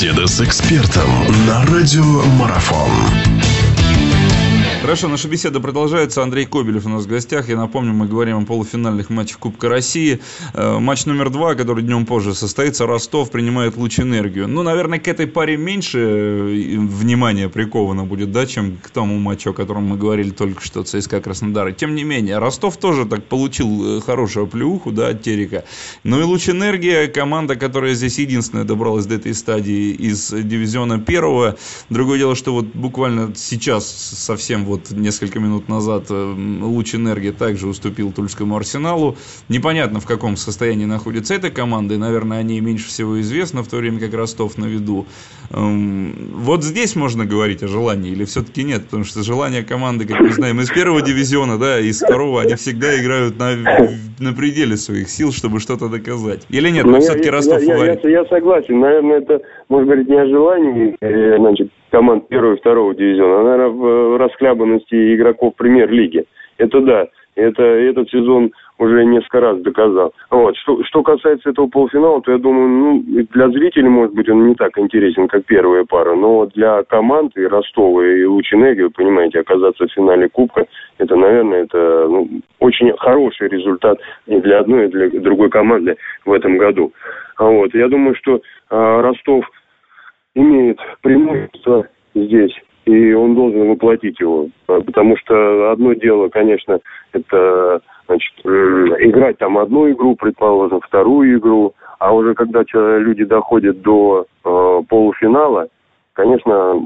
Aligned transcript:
Беседа 0.00 0.28
с 0.28 0.40
экспертом 0.40 1.10
на 1.48 1.64
радиомарафон. 1.66 2.88
Хорошо, 4.88 5.08
наша 5.08 5.28
беседа 5.28 5.60
продолжается. 5.60 6.22
Андрей 6.22 6.46
Кобелев 6.46 6.86
у 6.86 6.88
нас 6.88 7.04
в 7.04 7.08
гостях. 7.08 7.50
Я 7.50 7.58
напомню, 7.58 7.92
мы 7.92 8.06
говорим 8.08 8.38
о 8.38 8.46
полуфинальных 8.46 9.10
матчах 9.10 9.38
Кубка 9.38 9.68
России. 9.68 10.18
Э, 10.54 10.78
матч 10.78 11.04
номер 11.04 11.28
два, 11.28 11.54
который 11.54 11.84
днем 11.84 12.06
позже 12.06 12.34
состоится, 12.34 12.86
Ростов 12.86 13.30
принимает 13.30 13.76
луч 13.76 14.00
энергию. 14.00 14.48
Ну, 14.48 14.62
наверное, 14.62 14.98
к 14.98 15.06
этой 15.06 15.26
паре 15.26 15.58
меньше 15.58 15.98
э, 15.98 16.78
внимания 16.78 17.50
приковано 17.50 18.04
будет, 18.04 18.32
да, 18.32 18.46
чем 18.46 18.78
к 18.78 18.88
тому 18.88 19.18
матчу, 19.18 19.50
о 19.50 19.52
котором 19.52 19.84
мы 19.88 19.98
говорили 19.98 20.30
только 20.30 20.64
что, 20.64 20.82
ЦСКА 20.82 21.20
Краснодар. 21.20 21.70
Тем 21.74 21.94
не 21.94 22.04
менее, 22.04 22.38
Ростов 22.38 22.78
тоже 22.78 23.04
так 23.04 23.24
получил 23.24 23.98
э, 23.98 24.00
хорошую 24.00 24.46
плюху, 24.46 24.90
да, 24.90 25.08
от 25.08 25.20
Терека. 25.20 25.64
Ну 26.02 26.18
и 26.18 26.22
луч 26.22 26.48
энергия, 26.48 27.08
команда, 27.08 27.56
которая 27.56 27.92
здесь 27.92 28.18
единственная 28.18 28.64
добралась 28.64 29.04
до 29.04 29.16
этой 29.16 29.34
стадии 29.34 29.90
из 29.90 30.30
дивизиона 30.30 30.98
первого. 30.98 31.58
Другое 31.90 32.16
дело, 32.16 32.34
что 32.34 32.54
вот 32.54 32.64
буквально 32.72 33.34
сейчас 33.36 33.86
совсем 33.86 34.64
вот 34.64 34.77
вот 34.78 34.96
несколько 34.96 35.40
минут 35.40 35.68
назад 35.68 36.04
э, 36.10 36.34
Луч 36.62 36.94
Энергии 36.94 37.30
также 37.30 37.66
уступил 37.66 38.12
Тульскому 38.12 38.56
Арсеналу. 38.56 39.16
Непонятно, 39.48 40.00
в 40.00 40.06
каком 40.06 40.36
состоянии 40.36 40.84
находится 40.84 41.34
эта 41.34 41.50
команда, 41.50 41.94
и, 41.94 41.98
наверное, 41.98 42.38
о 42.38 42.42
ней 42.42 42.60
меньше 42.60 42.88
всего 42.88 43.20
известно, 43.20 43.62
в 43.62 43.68
то 43.68 43.76
время 43.76 44.00
как 44.00 44.14
Ростов 44.14 44.58
на 44.58 44.66
виду. 44.66 45.06
Эм, 45.50 46.14
вот 46.34 46.64
здесь 46.64 46.96
можно 46.96 47.24
говорить 47.24 47.62
о 47.62 47.68
желании, 47.68 48.12
или 48.12 48.24
все-таки 48.24 48.64
нет? 48.64 48.84
Потому 48.84 49.04
что 49.04 49.22
желание 49.22 49.62
команды, 49.62 50.06
как 50.06 50.20
мы 50.20 50.32
знаем, 50.32 50.60
из 50.60 50.70
первого 50.70 51.02
дивизиона, 51.02 51.58
да, 51.58 51.80
из 51.80 51.98
второго, 52.00 52.42
они 52.42 52.54
всегда 52.54 53.00
играют 53.00 53.38
на, 53.38 53.56
на 54.18 54.32
пределе 54.32 54.76
своих 54.76 55.08
сил, 55.08 55.32
чтобы 55.32 55.60
что-то 55.60 55.88
доказать. 55.88 56.46
Или 56.50 56.70
нет? 56.70 56.86
Но 56.86 57.00
все-таки 57.00 57.30
Ростов 57.30 57.62
я, 57.62 57.76
я, 57.76 57.92
я, 57.92 58.10
я 58.10 58.24
согласен. 58.26 58.80
Наверное, 58.80 59.18
это, 59.18 59.40
может 59.68 59.86
говорить, 59.86 60.08
не 60.08 60.20
о 60.20 60.26
желании, 60.26 60.96
значит, 61.38 61.70
команд 61.90 62.28
первого 62.28 62.54
и 62.54 62.58
второго 62.58 62.94
дивизиона, 62.94 63.40
а, 63.40 63.44
наверное, 63.44 63.68
в 63.68 64.18
расхлябанности 64.18 65.14
игроков 65.14 65.54
премьер-лиги. 65.56 66.24
Это 66.58 66.80
да, 66.80 67.06
это 67.36 67.62
этот 67.62 68.10
сезон 68.10 68.52
уже 68.78 69.04
несколько 69.04 69.40
раз 69.40 69.60
доказал. 69.60 70.12
Вот. 70.30 70.56
Что, 70.56 70.82
что 70.84 71.02
касается 71.02 71.50
этого 71.50 71.66
полуфинала, 71.66 72.20
то 72.22 72.32
я 72.32 72.38
думаю, 72.38 72.68
ну, 72.68 73.04
для 73.32 73.48
зрителей, 73.50 73.88
может 73.88 74.14
быть, 74.14 74.28
он 74.28 74.48
не 74.48 74.54
так 74.54 74.76
интересен, 74.78 75.28
как 75.28 75.44
первая 75.46 75.84
пара, 75.84 76.14
но 76.14 76.46
для 76.46 76.82
команд 76.84 77.36
и 77.36 77.46
Ростова, 77.46 78.04
и 78.04 78.24
Лучинеги, 78.24 78.82
вы 78.82 78.90
понимаете, 78.90 79.40
оказаться 79.40 79.86
в 79.86 79.92
финале 79.92 80.28
Кубка, 80.28 80.66
это, 80.98 81.16
наверное, 81.16 81.64
это 81.64 82.06
ну, 82.08 82.28
очень 82.60 82.92
хороший 82.98 83.48
результат 83.48 83.98
и 84.26 84.40
для 84.40 84.60
одной, 84.60 84.86
и 84.86 84.88
для 84.88 85.08
другой 85.20 85.50
команды 85.50 85.96
в 86.24 86.32
этом 86.32 86.58
году. 86.58 86.92
Вот. 87.38 87.74
Я 87.74 87.88
думаю, 87.88 88.14
что 88.16 88.36
э, 88.36 88.40
Ростов 89.00 89.48
имеет 90.38 90.78
преимущество 91.02 91.86
здесь, 92.14 92.54
и 92.84 93.12
он 93.12 93.34
должен 93.34 93.68
воплотить 93.68 94.18
его. 94.20 94.48
Потому 94.66 95.16
что 95.16 95.72
одно 95.72 95.92
дело, 95.94 96.28
конечно, 96.28 96.78
это 97.12 97.80
значит, 98.06 98.32
э, 98.44 98.48
играть 99.00 99.38
там 99.38 99.58
одну 99.58 99.90
игру, 99.90 100.16
предположим, 100.16 100.80
вторую 100.80 101.38
игру, 101.38 101.74
а 101.98 102.14
уже 102.14 102.34
когда 102.34 102.62
люди 102.72 103.24
доходят 103.24 103.82
до 103.82 104.26
э, 104.44 104.82
полуфинала, 104.88 105.68
конечно, 106.14 106.80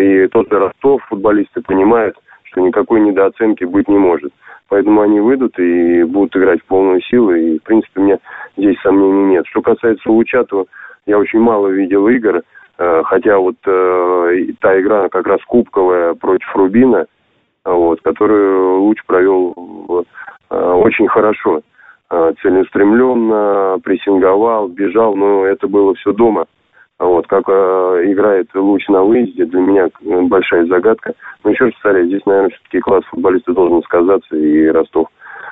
и 0.00 0.26
тот 0.28 0.48
же 0.50 0.58
Ростов, 0.58 1.02
футболисты 1.08 1.60
понимают, 1.62 2.16
что 2.44 2.60
никакой 2.60 3.00
недооценки 3.00 3.64
быть 3.64 3.88
не 3.88 3.98
может. 3.98 4.32
Поэтому 4.68 5.02
они 5.02 5.20
выйдут 5.20 5.58
и 5.58 6.04
будут 6.04 6.34
играть 6.36 6.60
в 6.62 6.66
полную 6.66 7.00
силу, 7.02 7.34
и, 7.34 7.58
в 7.58 7.62
принципе, 7.62 8.00
у 8.00 8.04
меня 8.04 8.18
здесь 8.56 8.80
сомнений 8.82 9.34
нет. 9.34 9.46
Что 9.48 9.62
касается 9.62 10.10
Луча, 10.10 10.44
то 10.44 10.66
я 11.06 11.18
очень 11.18 11.40
мало 11.40 11.68
видел 11.68 12.06
игр, 12.08 12.36
Э, 12.36 12.42
хотя 13.04 13.38
вот 13.38 13.56
э, 13.66 14.46
та 14.60 14.80
игра 14.80 15.08
как 15.10 15.26
раз 15.26 15.40
кубковая 15.46 16.14
против 16.14 16.48
Рубина, 16.54 17.06
вот, 17.64 18.00
которую 18.00 18.80
Луч 18.80 18.98
провел 19.06 20.04
э, 20.50 20.56
очень 20.56 21.08
хорошо. 21.08 21.60
Целеустремленно, 22.42 23.78
прессинговал, 23.84 24.66
бежал, 24.66 25.14
но 25.14 25.44
это 25.44 25.68
было 25.68 25.94
все 25.94 26.12
дома. 26.12 26.46
Вот, 26.98 27.26
как 27.28 27.44
э, 27.48 28.02
играет 28.06 28.48
Луч 28.54 28.88
на 28.88 29.04
выезде, 29.04 29.44
для 29.44 29.60
меня 29.60 29.88
большая 30.02 30.66
загадка. 30.66 31.14
Но 31.44 31.50
еще 31.50 31.64
раз 31.64 31.74
повторяю, 31.74 32.06
здесь, 32.06 32.26
наверное, 32.26 32.50
все-таки 32.50 32.80
класс 32.80 33.04
футболиста 33.10 33.52
должен 33.52 33.82
сказаться, 33.82 34.36
и 34.36 34.66
Ростов 34.68 35.08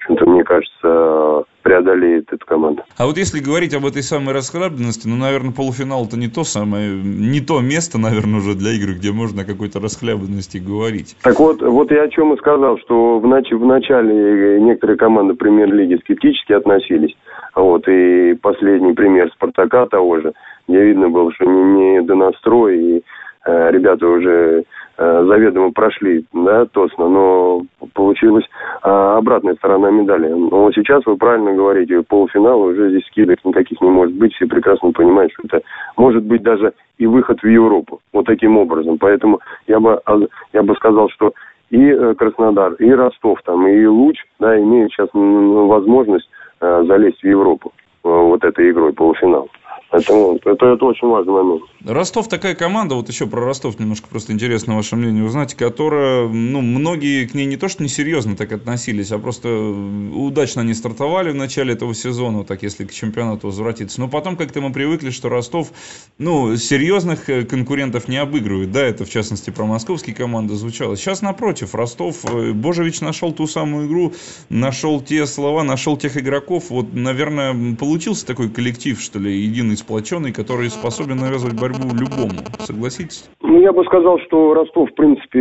общем-то, 0.00 0.26
мне 0.26 0.44
кажется, 0.44 1.44
преодолеет 1.62 2.32
эту 2.32 2.44
команду. 2.46 2.82
А 2.96 3.06
вот 3.06 3.16
если 3.16 3.40
говорить 3.40 3.74
об 3.74 3.84
этой 3.84 4.02
самой 4.02 4.34
расхлябленности, 4.34 5.06
ну, 5.06 5.16
наверное, 5.16 5.52
полуфинал 5.52 6.06
это 6.06 6.18
не 6.18 6.28
то 6.28 6.44
самое, 6.44 6.94
не 6.94 7.40
то 7.40 7.60
место, 7.60 7.98
наверное, 7.98 8.40
уже 8.40 8.54
для 8.54 8.72
игры, 8.72 8.94
где 8.94 9.12
можно 9.12 9.42
о 9.42 9.44
какой-то 9.44 9.80
расхлябленности 9.80 10.58
говорить. 10.58 11.16
Так 11.22 11.38
вот, 11.38 11.60
вот 11.60 11.90
я 11.90 12.02
о 12.02 12.08
чем 12.08 12.32
и 12.32 12.38
сказал, 12.38 12.78
что 12.78 13.18
в, 13.18 13.26
нач- 13.26 13.54
в 13.54 13.64
начале 13.64 14.60
некоторые 14.60 14.96
команды 14.96 15.34
премьер-лиги 15.34 16.00
скептически 16.00 16.52
относились. 16.52 17.14
Вот, 17.54 17.86
и 17.88 18.34
последний 18.34 18.92
пример 18.92 19.30
Спартака 19.32 19.86
того 19.86 20.20
же, 20.20 20.32
где 20.68 20.82
видно 20.82 21.08
было, 21.08 21.32
что 21.32 21.44
не, 21.44 21.62
не 21.62 22.02
до 22.02 22.14
настроя, 22.14 22.76
и 22.76 23.02
э, 23.44 23.70
ребята 23.72 24.06
уже 24.06 24.64
Э, 25.02 25.24
заведомо 25.24 25.72
прошли, 25.72 26.26
да, 26.34 26.66
тосно, 26.66 27.08
но 27.08 27.62
получилась 27.92 28.44
а, 28.82 29.18
обратная 29.18 29.54
сторона 29.54 29.90
медали. 29.90 30.28
Но 30.28 30.70
сейчас 30.72 31.04
вы 31.06 31.16
правильно 31.16 31.52
говорите, 31.52 32.02
полуфинал 32.02 32.60
уже 32.62 32.90
здесь 32.90 33.06
скидок 33.06 33.44
никаких 33.44 33.80
не 33.80 33.90
может 33.90 34.14
быть, 34.14 34.34
все 34.34 34.46
прекрасно 34.46 34.92
понимают, 34.92 35.32
что 35.32 35.42
это 35.46 35.66
может 35.96 36.24
быть 36.24 36.42
даже 36.42 36.72
и 36.98 37.06
выход 37.06 37.40
в 37.40 37.46
Европу, 37.46 38.00
вот 38.12 38.26
таким 38.26 38.58
образом. 38.58 38.98
Поэтому 38.98 39.40
я 39.66 39.80
бы, 39.80 40.00
а, 40.04 40.18
я 40.52 40.62
бы 40.62 40.74
сказал, 40.76 41.08
что 41.10 41.32
и 41.70 41.80
э, 41.80 42.14
Краснодар, 42.14 42.72
и 42.74 42.90
Ростов, 42.90 43.40
там, 43.44 43.66
и 43.66 43.86
Луч, 43.86 44.16
да, 44.40 44.58
имеют 44.58 44.92
сейчас 44.92 45.08
возможность 45.12 46.28
э, 46.60 46.84
залезть 46.86 47.20
в 47.20 47.26
Европу 47.26 47.72
вот 48.02 48.42
этой 48.44 48.70
игрой 48.70 48.92
полуфинал. 48.92 49.49
Поэтому 50.00 50.38
это, 50.44 50.66
это 50.66 50.84
очень 50.84 51.08
важный 51.08 51.32
момент. 51.32 51.62
Ростов 51.84 52.28
такая 52.28 52.54
команда, 52.54 52.94
вот 52.94 53.08
еще 53.08 53.26
про 53.26 53.44
Ростов 53.44 53.78
немножко 53.78 54.08
просто 54.08 54.32
интересно 54.32 54.76
ваше 54.76 54.96
мнение 54.96 55.24
узнать, 55.24 55.54
которая, 55.54 56.28
ну, 56.28 56.60
многие 56.60 57.26
к 57.26 57.34
ней 57.34 57.46
не 57.46 57.56
то 57.56 57.68
что 57.68 57.82
несерьезно 57.82 58.36
так 58.36 58.52
относились, 58.52 59.12
а 59.12 59.18
просто 59.18 59.48
удачно 59.48 60.60
не 60.60 60.74
стартовали 60.74 61.30
в 61.30 61.34
начале 61.34 61.72
этого 61.74 61.94
сезона, 61.94 62.38
вот 62.38 62.46
так 62.46 62.62
если 62.62 62.84
к 62.84 62.92
чемпионату 62.92 63.48
возвратиться. 63.48 64.00
Но 64.00 64.08
потом 64.08 64.36
как-то 64.36 64.60
мы 64.60 64.72
привыкли, 64.72 65.10
что 65.10 65.28
Ростов, 65.28 65.72
ну, 66.18 66.56
серьезных 66.56 67.28
э, 67.28 67.44
конкурентов 67.44 68.08
не 68.08 68.18
обыгрывает, 68.18 68.72
да, 68.72 68.82
это 68.82 69.04
в 69.04 69.10
частности 69.10 69.50
про 69.50 69.64
московские 69.64 70.14
команды 70.14 70.54
звучало. 70.54 70.96
Сейчас 70.96 71.22
напротив, 71.22 71.74
Ростов, 71.74 72.24
э, 72.24 72.52
Божевич 72.52 73.00
нашел 73.00 73.32
ту 73.32 73.46
самую 73.46 73.86
игру, 73.86 74.12
нашел 74.48 75.00
те 75.00 75.26
слова, 75.26 75.62
нашел 75.62 75.96
тех 75.96 76.16
игроков, 76.16 76.70
вот, 76.70 76.92
наверное, 76.92 77.74
получился 77.76 78.26
такой 78.26 78.50
коллектив, 78.50 79.00
что 79.00 79.18
ли, 79.18 79.40
единый 79.40 79.76
сплоченный, 79.90 80.32
который 80.32 80.70
способен 80.70 81.16
навязывать 81.16 81.60
борьбу 81.60 81.90
любому. 81.90 82.38
Согласитесь? 82.60 83.28
Ну, 83.42 83.60
я 83.60 83.72
бы 83.72 83.84
сказал, 83.84 84.20
что 84.20 84.54
Ростов, 84.54 84.88
в 84.88 84.94
принципе, 84.94 85.40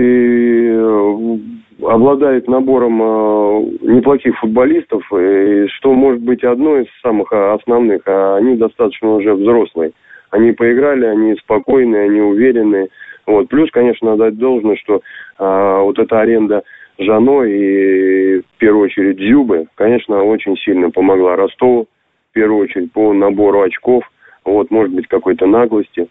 э, 0.74 1.38
обладает 1.86 2.48
набором 2.48 3.00
э, 3.00 3.62
неплохих 3.94 4.36
футболистов, 4.40 5.04
и 5.14 5.68
что 5.78 5.94
может 5.94 6.22
быть 6.24 6.44
одно 6.44 6.80
из 6.80 6.88
самых 7.04 7.32
основных, 7.32 8.02
а 8.08 8.38
они 8.38 8.56
достаточно 8.56 9.14
уже 9.14 9.36
взрослые. 9.36 9.92
Они 10.32 10.52
поиграли, 10.52 11.06
они 11.06 11.36
спокойные, 11.36 12.10
они 12.10 12.20
уверенные. 12.20 12.88
Вот. 13.28 13.50
Плюс, 13.50 13.70
конечно, 13.70 14.12
надо 14.12 14.26
дать 14.26 14.40
должное, 14.40 14.78
что 14.78 15.02
а, 15.38 15.82
вот 15.82 16.00
эта 16.00 16.20
аренда 16.20 16.64
Жано 16.98 17.44
и, 17.44 18.40
в 18.40 18.58
первую 18.58 18.86
очередь, 18.86 19.20
Зюбы, 19.20 19.68
конечно, 19.76 20.24
очень 20.24 20.58
сильно 20.58 20.90
помогла 20.90 21.36
Ростову, 21.36 21.88
в 22.30 22.34
первую 22.34 22.64
очередь, 22.64 22.92
по 22.92 23.14
набору 23.14 23.62
очков– 23.62 24.04
вот, 24.46 24.72
может 24.72 24.94
быть, 24.94 25.08
какой-то 25.08 25.46
наглости. 25.46 26.08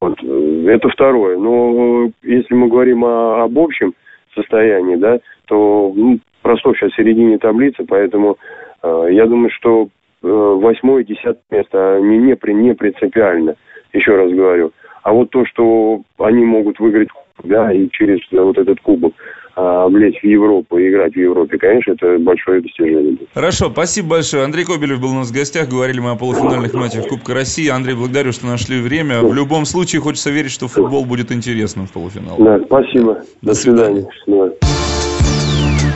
Вот, 0.00 0.18
э, 0.22 0.66
это 0.68 0.88
второе. 0.88 1.38
Но 1.38 2.10
если 2.22 2.54
мы 2.54 2.68
говорим 2.68 3.04
о, 3.04 3.42
об 3.44 3.58
общем 3.58 3.94
состоянии, 4.34 4.96
да, 4.96 5.18
то 5.46 5.92
ну, 5.94 6.18
Ростов 6.42 6.76
сейчас 6.76 6.92
в 6.92 6.96
середине 6.96 7.38
таблицы, 7.38 7.84
поэтому 7.86 8.36
э, 8.82 9.08
я 9.10 9.26
думаю, 9.26 9.50
что 9.50 9.88
э, 10.22 10.28
восьмое, 10.28 11.04
десятое 11.04 11.42
место 11.50 12.00
не, 12.02 12.18
не, 12.18 12.54
не 12.54 12.74
принципиально, 12.74 13.56
еще 13.92 14.16
раз 14.16 14.30
говорю. 14.30 14.72
А 15.02 15.12
вот 15.12 15.30
то, 15.30 15.44
что 15.46 16.02
они 16.18 16.44
могут 16.44 16.78
выиграть, 16.80 17.08
да, 17.44 17.72
и 17.72 17.88
через 17.90 18.20
вот 18.32 18.58
этот 18.58 18.80
кубок 18.80 19.12
влезть 19.56 20.20
в 20.20 20.24
Европу 20.24 20.78
и 20.78 20.90
играть 20.90 21.14
в 21.14 21.18
Европе, 21.18 21.58
конечно, 21.58 21.92
это 21.92 22.18
большое 22.18 22.60
достижение. 22.60 23.16
Хорошо, 23.34 23.70
спасибо 23.70 24.10
большое. 24.10 24.44
Андрей 24.44 24.64
Кобелев 24.64 25.00
был 25.00 25.10
у 25.10 25.14
нас 25.14 25.30
в 25.30 25.34
гостях, 25.34 25.68
говорили 25.68 26.00
мы 26.00 26.10
о 26.10 26.16
полуфинальных 26.16 26.74
матчах 26.74 27.08
Кубка 27.08 27.34
России. 27.34 27.68
Андрей, 27.68 27.94
благодарю, 27.94 28.32
что 28.32 28.46
нашли 28.46 28.80
время. 28.80 29.22
В 29.22 29.34
любом 29.34 29.64
случае, 29.64 30.02
хочется 30.02 30.30
верить, 30.30 30.50
что 30.50 30.68
футбол 30.68 31.04
будет 31.04 31.32
интересным 31.32 31.86
в 31.86 31.92
полуфинале. 31.92 32.36
Да, 32.38 32.60
спасибо. 32.66 33.14
До, 33.42 33.48
До 33.48 33.54
свидания. 33.54 34.06
свидания. 34.24 34.52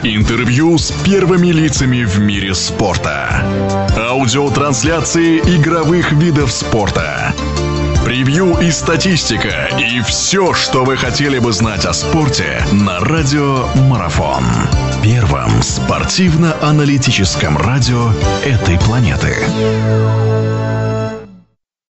Интервью 0.03 0.79
с 0.79 0.91
первыми 1.05 1.49
лицами 1.49 2.05
в 2.05 2.19
мире 2.19 2.55
спорта. 2.55 3.45
Аудиотрансляции 3.99 5.39
игровых 5.41 6.13
видов 6.13 6.51
спорта 6.51 7.35
превью 8.11 8.59
и 8.59 8.73
статистика. 8.73 9.69
И 9.79 10.01
все, 10.01 10.53
что 10.53 10.83
вы 10.83 10.97
хотели 10.97 11.39
бы 11.39 11.53
знать 11.53 11.85
о 11.87 11.93
спорте 11.93 12.61
на 12.73 12.99
Радио 12.99 13.69
Марафон. 13.89 14.43
Первом 15.01 15.62
спортивно-аналитическом 15.62 17.57
радио 17.57 18.11
этой 18.45 18.81
планеты. 18.81 19.37